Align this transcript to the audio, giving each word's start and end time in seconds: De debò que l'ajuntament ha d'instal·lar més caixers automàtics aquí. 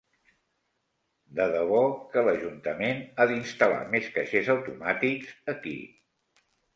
De 1.39 1.45
debò 1.55 1.81
que 2.15 2.23
l'ajuntament 2.27 3.03
ha 3.17 3.27
d'instal·lar 3.33 3.83
més 3.97 4.07
caixers 4.15 4.49
automàtics 4.55 5.37
aquí. 5.55 5.75